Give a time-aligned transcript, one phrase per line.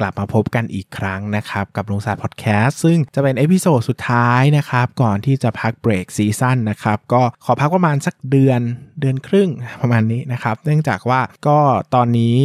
[0.00, 8.60] กลับมาพบกันอีกครั้งนะครับ กับลงศาสตร์พอดแคสต์ซึ่งจะเป็น episode สุดท้ายนะครับ ก่อนที่จะพักเบรก season นะครับ ก็ขอพักประมาณสักเดือน
[9.00, 9.48] เดือนครึ่ง
[9.80, 11.58] ประมาณนี้นะครับ เนื่องจากว่าก็
[11.94, 12.36] ตอนนี้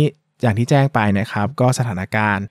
[0.41, 2.45] อย่างที่แจ้งไปนะครับ ก็สถานการณ์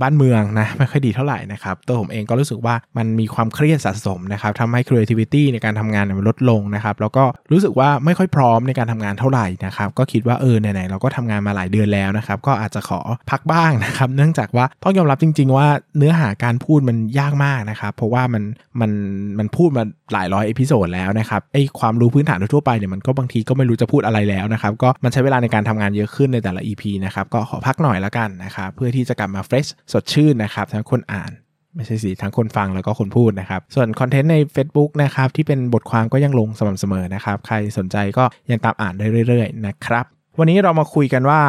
[0.00, 13.00] บ้านเมืองนะไม่ค่อยดีเท่าไหร่นะครับตัวผมเองก็รู้สึกว่ามันมีความเครียดสะสมนะครับทำให้ creativity ในการทำงานมันลดลงนะครับแล้วก็รู้สึกว่าไม่ค่อยพร้อมในการทำงานเท่าไหร่นะครับก็คิดว่าเออไหนๆเราก็ทำงานมาหลายเดือนแล้วนะครับก็อาจจะขอ
[13.30, 15.66] พักบ้างนะครับเนื่องจากว่าต้องยอมรับจริง ๆ ว่า
[15.98, 18.42] เนื้อหาการพูดมันยากมากนะครับเพราะว่ามัน
[18.80, 18.90] มัน
[19.38, 31.30] มันพูดมาหลายร้อย episode แล้วนะครับไอความรู้พื้นฐานทั่วไปเนี่ยมันก็บางทีก็ไม่รู้จะพูดอะไรแล้วนะครับก็มันใช้เวลาในการทำงานเยอะขึ้นในแต่ละ EP นะครับก็ขอพักหน่อยละกันนะครับเพื่อที่จะกลับมา fresh สดชื่นนะครับทั้งคนอ่าน
[31.76, 40.04] ไม่ใช่สิทั้งคนฟังแล้วก็คนพูดนะครับ ส่วน content ใน Facebook นะครับ ที่เป็นบทความก็ยังลงสม่ำเสมอนะครับ ใครสนใจก็ยังตามอ่านได้เรื่อยๆนะครับ
[40.38, 41.40] วันนี้เรามาคุยกันว่า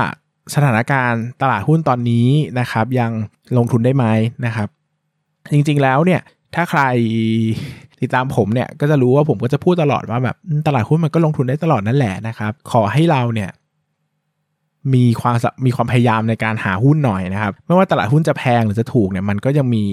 [0.56, 2.28] สถานการณ์ตลาดหุ้นตอนนี้
[2.59, 3.11] นะครับ ยัง
[3.58, 4.06] ลงทุนได้ไหม
[4.45, 4.67] นะครับ
[5.53, 6.22] จริงๆแล้วเนี่ย
[6.56, 6.81] ถ้าใคร
[8.02, 10.36] ติดตามผมเนี่ยก็จะรู้ว่าผมก็จะพูดตลอดว่าแบบ
[10.67, 13.50] ตลาดหุ้นมันก็ลงทุนได้ตลอดนั่นแหละนะครับ ขอให้เราเนี่ย
[14.94, 19.86] มีความมีความพยายามในการหาหุ้นหน่อยนะครับ ไม่ว่าตลาดหุ้นจะแพงหรือจะถูกเนี่ยมันก็ยังมี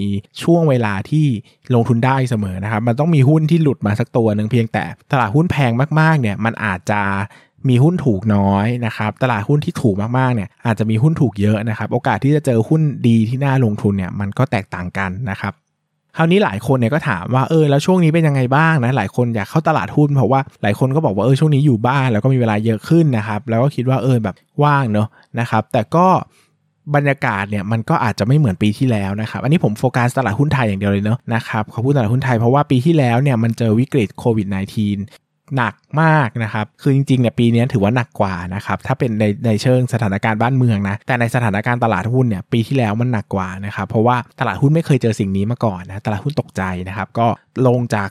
[0.43, 1.25] ช่วงเวลาที่
[1.73, 7.01] ลงทุนได้เสมอนะครับ มันต้องมีหุ้นที่หลุดมาสักตัวหนึ่งเพียงแต่ตลาดหุ้นแพงมากๆเนี่ยมันอาจจะ
[7.69, 15.53] มีหุ้นถูกน้อยนะครับ ตลาดหุ้นที่ถูกมากๆเนี่ยอาจจะมีหุ้นถูกเยอะนะครับ โอกาสที่จะเจอหุ้นดีที่น่าลงทุนเนี่ยมันก็แตกต่างกันนะครับ
[16.17, 25.07] คราวนี้หลายคนเนี่ยก็ถามว่าเออแล้วช่วงนี้เป็นยังไงบ้างนะหลายคนอยากเข้าตลาดหุ้นเพราะว่าหลายคนก็บอกว่าเออช่วงนี้อยู่บ้านแล้วก็มีเวลาเยอะขึ้นนะครับแล้วก็คิดว่าเออแบบว่างเนาะ
[25.39, 26.07] นะครับแต่ก็
[26.95, 47.27] บรรยากาศเนี่ยมันก็อาจจะไม่เหมือนปีที่แล้วนะครับ อันนี้ผมโฟกัสตลาดหุ้นไทยอย่างเดียวเลยเนาะนะครับเขาพูดตลาดหุ้นไทยเพราะว่าปีที่แล้วเนี่ยมันเจอวิกฤตโควิด -19 หนักมากนะครับ คือจริงๆเนี่ยปีนี้ถือว่าหนักกว่านะครับ ถ้าเป็นในในเชิงสถานการณ์บ้านเมืองนะ แต่ในสถานการณ์ตลาดหุ้นเนี่ยปีที่แล้วมันหนักกว่านะครับ เพราะว่าตลาดหุ้นไม่เคยเจอสิ่งนี้มาก่อนนะ ตลาดหุ้นตกใจนะครับ ก็
[47.67, 48.09] ลงจาก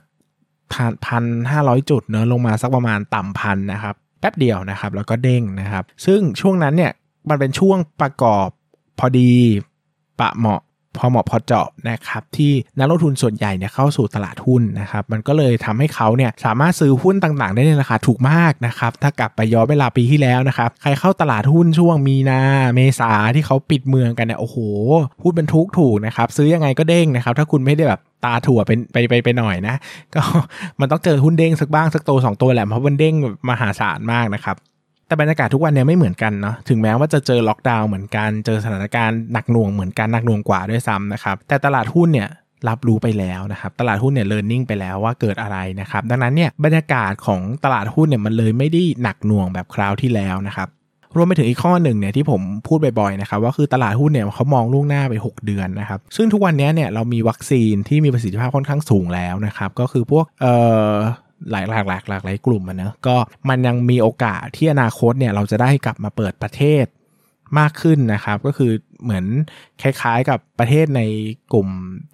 [1.06, 6.92] พันห้าร้อยจุดเนอะลงมาสักประมาณต่ำพันนะครับ แป๊บเดียวนะครับ แล้วก็เด้งนะครับ ซึ่งช่วงนั้นเนี่ย
[7.28, 8.48] มันเป็นช่วงประกอบ
[8.98, 9.32] พอดี
[10.20, 10.60] ปะเหมาะ
[10.96, 22.40] พอเหมาะพอเจาะนะครับที่นักลงทุนส่วนใหญ่เนี่ยเข้าสู่ตลาดหุ้นนะครับมันก็เลยทำให้เขาเนี่ยสามารถซื้อหุ้นต่างๆ ได้ในราคาถูกมากนะครับถ้ากลับไปย้อนเวลาปีที่แล้วนะครับใครเข้าตลาดหุ้นช่วงมีนา
[22.74, 24.56] เมษาที่เขาปิดเมืองกันเนี่ยโอ้โห
[25.20, 29.74] พูดเป็นทุกถูกนะครับซื้อยังไงก็เด้งนะครับถ้าคุณไม่ได้แบบตาถั่วเป็นไปไปไปหน่อยนะ
[30.14, 30.22] ก็
[30.80, 33.14] มันต้องเจอหุ้นเด้งสักบ้างสักโตสองตัวแหละเพราะมันเด้ง
[33.50, 34.56] มหาศาลมากนะครับ
[35.12, 42.28] แต่บรรยากาศทุกวันเนี่ยไม่เหมือนกันเนาะถึงแม้ว่าจะเจอล็อกดาวน์เหมือนกันเจอสถานการณ์หนักหน่วงเหมือนกันหนักหน่วงกว่าด้วยซ้ำนะครับแต่ตลาดหุ้นเนี่ย
[42.68, 50.68] รับรู้ไปแล้วนะครับ ตลาดหุ้นเนี่ยเลิร์นนิ่งไปแล้วว่าเกิดอะไรนะครับ ดังนั้นเนี่ยบรรยากาศของตลาดหุ้นเนี่ยมันเลยไม่ได้หนักหน่วงแบบคราวที่แล้วนะครับ
[51.16, 60.54] รวมไปถึงอีกข้อหนึ่งเนี่ยที่ผมพูดบ่อยๆนะครับว่าคือตลาดหุ้นเนี่ยเขามองล่วงหน้าไป 6 เดือนนะครับ ซึ่งทุกวันนี้เนี่ยเรามีวัคซีนที่มีประสิทธิภาพค่อนข้างสูงแล้วนะครับ ก็คือพวกเอ่
[60.90, 60.92] อ
[61.50, 63.16] หลายหลากหลากหลากหลายกลุ่มนะก็
[63.48, 66.86] มันยังมีโอกาสที่อนาคตเนี่ยเราจะได้กลับมาเปิดประเทศ
[67.60, 68.72] มากขึ้นนะครับ ก็คือ
[69.04, 69.24] เหมือน
[69.82, 71.02] คล้ายๆกับประเทศใน
[71.52, 71.68] กลุ่ม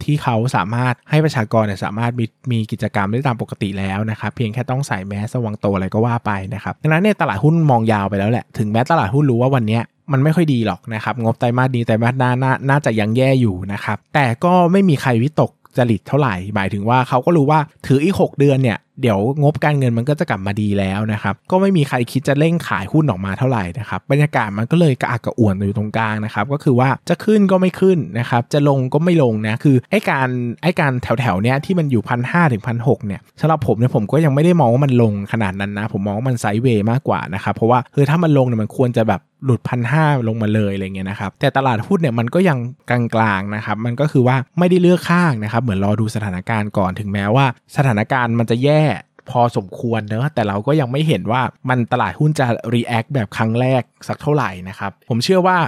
[0.04, 9.80] ที่เขาสามารถให้ประชากรเนี่ยสามารถมีมีกิจกรรมได้ตามปกติแล้วนะครับ เพียงแค่ต้องใส่แมสระวังตัวอะไรก็ว่าไปนะครับดังนั้นเนี่ยตลาดหุ้นมองยาวไปแล้วแหละถึงแม้ตลาดหุ้นรู้ว่าวันนี้
[10.12, 12.32] มันไม่ค่อยดีหรอกนะครับ งบไตรมาสดีไตรมาสหน้า
[12.70, 30.28] น่าจะยังแย่อยู่นะครับ แต่ก็ไม่มีใครวิตกจริตเท่าไหร่ หมายถึงว่าเขาก็รู้ว่าถืออีก 6 เดือนเนี่ย เดี๋ยวงบการเงินมันก็จะกลับมาดีแล้วนะครับ ก็ไม่มีใครคิดจะเร่งขายหุ้นออกมาเท่าไหร่นะครับ บรรยากาศมันก็เลยกระอักกระอ่วนอยู่ตรงกลางนะครับ ก็คือว่าจะขึ้นก็ไม่ขึ้นนะครับ จะลงก็ไม่ลงนะ คือไอ้การ
[30.62, 42.58] ไอ้การแถวๆเนี้ยที่มันอยู่พันห้าถึงพันหกเนี่ยสำหรับผมเนี่ยผมก็ยังไม่ได้มองว่ามันลงขนาดนั้นนะ ผมมองว่ามันไซด์เวย์มากกว่านะครับ เพราะว่าคือถ้ามันลงเนี่ยมันควรจะแบบ หลุดพันห้าลงมาเลยอะไรเงี้ยนะครับแต่ตลาดหุ้นเนี่ยมันก็ยัง
[42.90, 47.46] กลางๆนะครับมันก็คือว่าไม่ได้เลือกข้างนะครับเหมือนรอดูสถานการณ์ก่อนถึงแม้ว่า
[47.76, 48.82] สถานการณ์มันจะแย่
[49.30, 55.58] พอสมควรเนอะแต่เราก็ยังไม่เห็นว่ามันตลาดหุ้นจะ react แบบครั้งแรกสักเท่าไหร่นะครับผมเชื่อว่า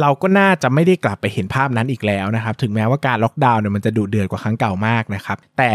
[0.00, 5.72] เราก็น่าจะไม่ได้กลับไปเห็นภาพนั้นอีกแล้วนะครับ ถึงแม้ว่าการล็อกดาวน์เนี่ยมันจะดุเดือดกว่าครั้งเก่ามากนะครับ แต่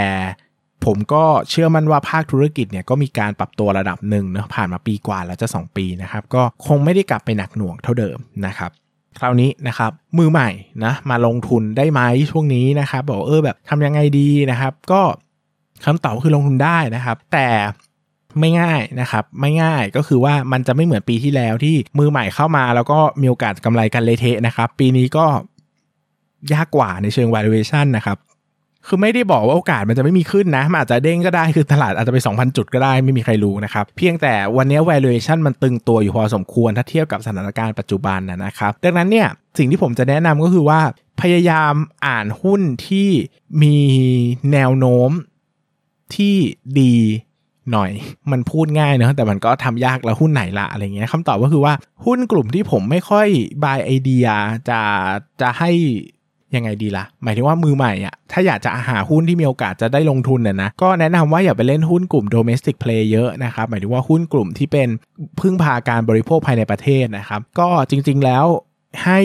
[0.86, 8.72] ผมก็เชื่อมั่นว่าภาคธุรกิจเนี่ยก็มีการปรับตัวระดับหนึ่งเนะผ่านมาปีกว่าแล้วจะ 2 ปีนะครับ ก็คงไม่ได้กลับไปหนักหน่วงเท่าเดิมนะครับ
[9.20, 10.50] คราวนี้นะครับมือใหม่
[10.86, 15.02] นะมาลงทุนได้ไหมช่วงนี้นะครับบอกเออแบบทำยังไงดีนะครับ ก็
[15.86, 17.48] คำตอบคือลงทุนได้นะครับ แต่
[18.40, 25.26] ไม่ง่ายนะครับ ไม่ง่ายก็คือว่ามันจะไม่เหมือนปีที่แล้วที่มือใหม่เข้ามาแล้วก็มีโอกาสกำไรกันเลเทะนะครับ ปีนี้ก็
[26.54, 28.18] ยากกว่าในเชิง valuation นะครับ
[28.88, 39.28] คือไม่ได้บอกว่าโอกาสมันจะไม่มีขึ้นนะมันอาจจะเด้งก็ได้คือตลาดอาจจะไป 2,000 จุดก็ได้ไม่มีใครรู้นะครับ เพียงแต่วันนี้ valuation มันตึงตัวอยู่พอสมควรถ้าเทียบกับสถานการณ์ปัจจุบันนะครับ ดังนั้นเนี่ย
[39.58, 40.82] สิ่งที่ผมจะแนะนำก็คือว่า
[41.22, 41.74] พยายาม
[42.08, 43.10] อ่านหุ้นที่
[43.64, 43.78] มี
[44.54, 45.12] แนวโน้ม
[46.16, 46.36] ที่
[46.80, 46.96] ดี
[47.72, 47.92] หน่อย
[48.32, 51.74] มันพูดง่ายนะแต่มันก็ทำยากแล้วหุ้นไหนละอะไรเงี้ยคำตอบก็คือว่า
[52.06, 53.28] หุ้นกลุ่มที่ผมไม่ค่อย
[53.64, 54.28] บายไอเดีย
[54.70, 54.82] จะ
[55.42, 55.72] จะให้
[56.56, 64.90] ยังไงดีละ่ะ หมายถึงว่ามือใหม่อะถ้าอยากจะหาหุ้นที่มีโอกาสจะได้ลงทุนน่ยนะก็แนะนำว่าอย่าไปเล่นหุ้นกลุ่ม domestic play เยอะนะครับ หมายถึงว่าหุ้นกลุ่มที่เป็น
[65.40, 68.46] พึ่งพาการบริโภคภายในประเทศนะครับ ก็จริง ๆแล้ว
[69.06, 69.20] ให้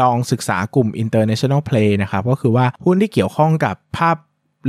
[0.00, 4.16] ลองศึกษากลุ่ม international play นะครับ ก็คือว่าหุ้นที่เกี่ยวข้องกับภาพ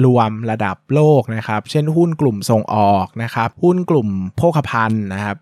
[0.06, 5.38] รวมระดับโลกนะครับ เช่นหุ้นกลุ่มส่งออกนะครับ หุ้นกลุ่มโภคภัณฑ์นะครับ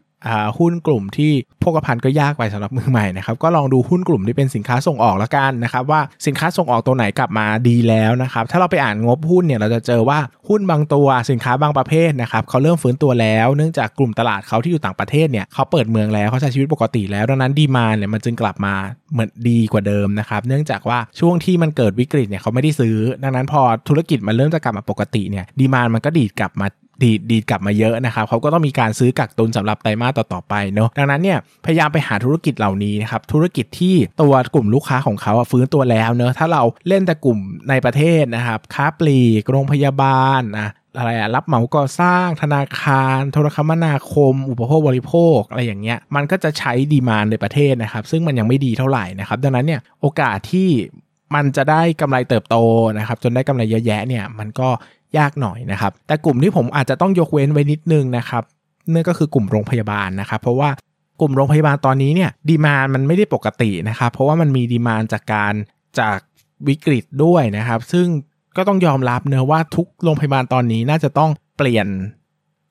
[0.57, 1.31] หุ้นกลุ่มที่
[1.63, 18.73] พกพันก็ยากไปสำหรับมือใหม่นะครับก็ลองดูหุ้นกลุ่มที่เป็นสินค้าส่งออกล้วกันนะครับว่าสินค้าส่งออกตัวไหนกลับมาดีแล้วนะครับถ้าเราไปอ่านงบหุ้นเนี่ยเราจะเจอว่าหุ้นบางตัวสินค้าบางประเภทนะครับเขาเริ่มฟื้นตัวแล้วเนื่องจากกลุ่มตลาดเขาที่อยู่ต่างประเทศเนี่ยเขาเปิดเมืองแล้วเขาใช้ชีวิตปกติแล้วดังนั้นดีมาเนี่ยมันจึงกลับมา
[19.13, 26.67] เหมือนดีกว่าเดิมนะครับเนื่องจากว่าช่วงที่มันเกิดวิกฤตเนี่ยเขาไม่ได้ซื้อ ดังนั้นพอธุรกิจมันเริ่มจะกลับมาปกติเนี่ยดีมานมันก็ดีดกลับมา
[27.01, 50.69] ดีดีกลับมาเยอะนะครับเขาก็ต้องมีการซื้อกักตุนสำหรับไตรมาสต่อๆไปเนาะดังนั้นเนี่ยพยายามไปหาธุรกิจเหล่านี้นะครับธุรกิจที่ตัวกลุ่มลูกค้าของเขาฟื้นตัวแล้วเนาะถ้าเราเล่นแต่กลุ่มในประเทศนะครับค้าปลีกโรงพยาบาลนะอะไรอะรับเหมาก่อสร้างธนาคาร โทรคมนาคม อุปโภคบริโภค อะไรอย่างเงี้ย มันก็จะใช้ดีมานในประเทศนะครับ ซึ่งมันยังไม่ดีเท่าไหร่นะครับ ดังนั้นเนี่ยโอกาสที่
[51.35, 52.57] มันจะได้กำไรเติบโต
[52.97, 54.69] นะครับ จนได้กำไรเยอะแยะเนี่ยมันก็
[55.17, 58.43] ยากหน่อยนะครับ แต่กลุ่มที่ผมอาจจะต้องยกเว้นไว้นิดนึงนะครับ
[58.93, 60.69] นั่นก็คือกลุ่มโรงพยาบาลนะครับ เพราะว่า
[61.21, 65.53] กลุ่มโรงพยาบาลตอนนี้เนี่ยดีมานมันไม่ได้ปกตินะครับ เพราะว่ามันมีดีมานจากการ
[65.99, 66.17] จาก
[66.67, 68.07] วิกฤตด้วยนะครับ ซึ่ง
[68.57, 71.87] ก็ต้องยอมรับเนะว่าทุกโรงพยาบาลตอนนี้น่าจะต้องเปลี่ยน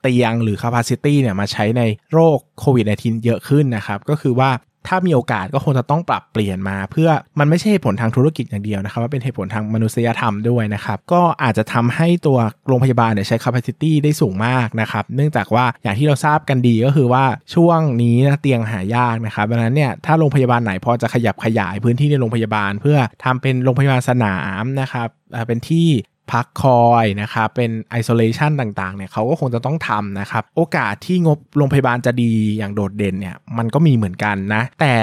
[0.02, 4.50] เตียงหรือ capacity เนี่ยมาใช้ในโรคโควิด -19 เยอะขึ้นนะครับ ก็คือว่า
[4.88, 7.08] ถ้ามีโอกาสก็คงจะต้องปรับเปลี่ยนมา เพื่อ
[7.38, 12.38] มันไม่ใช่เหตุผลทางธุรกิจอย่างเดียวนะครับว่าเป็นเหตุผลทางมนุษยธรรมด้วยนะครับ ก็อาจจะทำให้ตัว
[12.68, 17.24] โรงพยาบาลเนี่ยใช้ capacity ได้สูงมากนะครับ เนื่องจากว่าอย่างที่เราทราบกันดีก็คือว่า
[17.54, 25.08] ช่วงนี้นะเตียงหายากนะครับดังนั้นเนี่ยถ้าโรงพยาบาลไหนพอจะขยับขยายพื้นที่ในโรงพยาบาล เพื่อทำเป็นโรงพยาบาลสนามนะครับ
[25.46, 25.88] เป็นที่
[26.30, 34.94] พักคอยนะครับเป็นไอโซเลชันต่างๆเนี่ยเขาก็คงจะต้องทำนะครับโอกาสที่งบโรงพยาบาลจะดีอย่างโดดเด่นเนี่ยมันก็มีเหมือนกันนะ แต่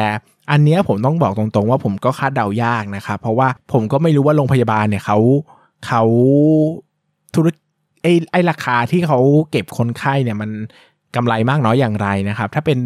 [0.52, 5.18] อันนี้ผมต้องบอกตรงๆว่าผมก็คาดเดายากนะครับเพราะว่าผมก็ไม่รู้ว่าโรงพยาบาลเนี่ยเขา
[5.88, 6.04] เขา
[7.34, 7.48] ธุร
[8.04, 9.20] ไอไอราคาที่เขา
[9.52, 10.50] เก็บคนไข้เนี่ยมัน
[11.16, 12.78] กำไรมากน้อยอย่างไรนะครับ ถ้าเป็น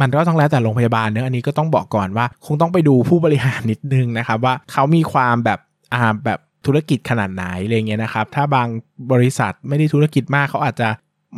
[0.00, 5.58] มันก็ต้องแล้วแต่โรงพยาบาลเนอะอันนี้ก็ต้องบอกก่อนว่า คงต้องไปดูผู้บริหารนิดนึงนะครับ ว่าเขามีความแบบ
[5.94, 8.68] อ่าแบบ ธุรกิจขนาดไหนอะไรเงี้ยนะครับ ถ้าบาง
[9.12, 10.88] บริษัทไม่ได้ธุรกิจมากเขาอาจจะ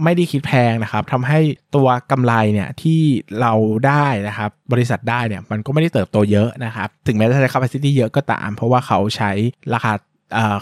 [0.04, 1.40] ไม่ได้คิดแพงนะครับทำให้
[1.76, 3.00] ตัวกำไรเนี่ยที่
[3.40, 3.52] เรา
[3.86, 9.30] ได้นะครับ บริษัทได้เนี่ยมันก็ไม่ได้เติบโตเยอะนะครับ ถึงแม้จะใช้ capacity เยอะก็ตาม เพราะว่าเขาใช้
[9.74, 9.92] ราคา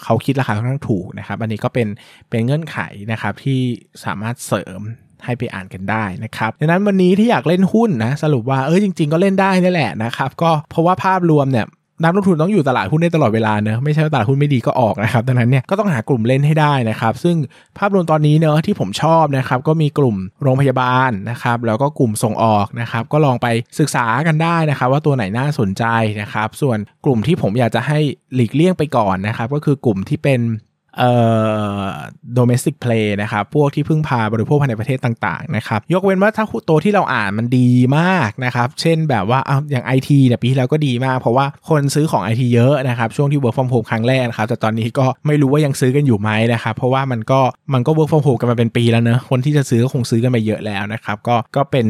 [0.04, 1.88] เขาคิดราคาค่อนข้างถูกนะครับ อันนี้ก็เป็น
[2.30, 2.78] เป็นเงื่อนไข
[3.12, 3.60] นะครับที่
[4.04, 4.80] สามารถเสริม
[5.24, 11.66] ให้ไปอ่านกันได้นะครับดังนั้นวันนี้ที่อยากเล่นหุ้นนะสรุปว่าเออจริง ๆ ก็เล่นได้นี่แหละนะครับ ก็เพราะว่าภาพรวมเนี่ย
[12.02, 17.36] นักลงทุนต้องอยู่ตลาดหุ้นได้ตลอดเวลาเนอะไม่ใช่ตลาดหุ้นไม่ดีก็ออกนะครับดังนั้นเนี่ยก็ต้องหากลุ่มเล่นให้ได้นะครับ ซึ่ง
[17.78, 23.46] ภาพรวมตอนนี้เนอะที่ผมชอบนะครับก็มีกลุ่มโรงพยาบาลนะครับแล้วก็กลุ่มส่งออกนะครับก็ลองไป
[23.78, 25.84] ศึกษากันได้นะครับ ว่าตัวไหนน่าสนใจ
[26.20, 27.98] นะครับ ส่วนกลุ่มที่ผมอยากจะให้
[28.34, 30.40] หลีกเลี่ยงไปก่อนนะครับ ก็คือกลุ่มที่เป็น
[30.98, 31.10] เอ่
[31.80, 31.84] อ
[32.38, 37.68] domestic play นะครับ พวกที่พึ่งพาบริโภคภายในประเทศต่างๆนะครับ ยกเว้นว่าถ้าตัวที่เราอ่านมันดี
[37.98, 47.40] มากนะครับ เช่นแบบว่าอย่าง IT เนี่ยปีที่แล้วก็ดีมาก เพราะว่าคนซื้อของ IT เยอะนะครับ ช่วงที่ work from home ครั้งแรกนะครับ แต่ตอนนี้ก็ไม่รู้ว่ายังซื้อกันอยู่ไหมนะครับ เพราะว่ามันก็
[47.74, 51.86] มันก็ work from home กันมาเป็นปีแล้วเนอะคนที่จะซื้อก็คงซื้อกันไปเยอะแล้วนะครับ ก็ก็เป็น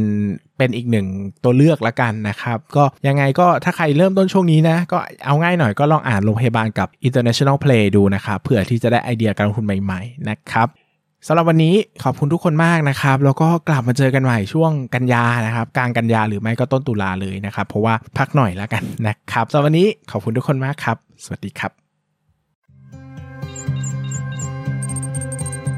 [0.62, 1.08] เป็นอีกหนึ่ง
[1.44, 10.68] ตัวเลือกละกันนะครับ ก็ยังไงก็ถ้าใครเริ่มต้นช่วงนี้นะ ก็เอาง่ายหน่อยก็ลองอ่านโรงพยาบาลกับ international play ดูนะครับเผื่อที่จะได้ไอเดียการลงทุนใหม่ๆนะครับ
[11.26, 21.81] สำหรับวันนี้ขอบคุณทุกคนมากนะครับ แล้วก็กลับมาเจอกันใหม่ช่วงกันยานะครับ กลางกันยาหรือไม่ก็ต้นตุลาเลยนะครับ เพราะว่าพักหน่อยแล้วกันนะครับสำหรับวันนี้ขอบคุณทุกคนมากครับ สวัสดีครับ